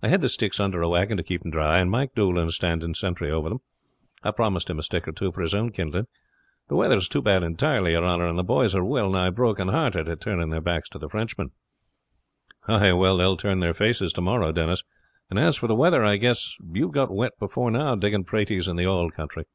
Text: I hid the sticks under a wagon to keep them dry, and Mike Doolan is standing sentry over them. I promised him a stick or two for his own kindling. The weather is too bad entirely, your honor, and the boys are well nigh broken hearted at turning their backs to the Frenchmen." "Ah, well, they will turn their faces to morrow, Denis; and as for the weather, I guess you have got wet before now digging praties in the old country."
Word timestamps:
I 0.00 0.06
hid 0.10 0.20
the 0.20 0.28
sticks 0.28 0.60
under 0.60 0.80
a 0.80 0.88
wagon 0.88 1.16
to 1.16 1.24
keep 1.24 1.42
them 1.42 1.50
dry, 1.50 1.78
and 1.80 1.90
Mike 1.90 2.14
Doolan 2.14 2.46
is 2.46 2.54
standing 2.54 2.94
sentry 2.94 3.32
over 3.32 3.48
them. 3.48 3.62
I 4.22 4.30
promised 4.30 4.70
him 4.70 4.78
a 4.78 4.82
stick 4.84 5.08
or 5.08 5.12
two 5.12 5.32
for 5.32 5.40
his 5.42 5.54
own 5.54 5.72
kindling. 5.72 6.06
The 6.68 6.76
weather 6.76 6.94
is 6.98 7.08
too 7.08 7.20
bad 7.20 7.42
entirely, 7.42 7.90
your 7.90 8.04
honor, 8.04 8.26
and 8.26 8.38
the 8.38 8.44
boys 8.44 8.76
are 8.76 8.84
well 8.84 9.10
nigh 9.10 9.30
broken 9.30 9.66
hearted 9.66 10.08
at 10.08 10.20
turning 10.20 10.50
their 10.50 10.60
backs 10.60 10.88
to 10.90 11.00
the 11.00 11.08
Frenchmen." 11.08 11.50
"Ah, 12.68 12.94
well, 12.94 13.16
they 13.16 13.24
will 13.24 13.36
turn 13.36 13.58
their 13.58 13.74
faces 13.74 14.12
to 14.12 14.20
morrow, 14.20 14.52
Denis; 14.52 14.84
and 15.30 15.36
as 15.36 15.56
for 15.56 15.66
the 15.66 15.74
weather, 15.74 16.04
I 16.04 16.14
guess 16.16 16.56
you 16.72 16.84
have 16.84 16.92
got 16.94 17.10
wet 17.12 17.32
before 17.40 17.72
now 17.72 17.96
digging 17.96 18.22
praties 18.22 18.68
in 18.68 18.76
the 18.76 18.86
old 18.86 19.14
country." 19.14 19.46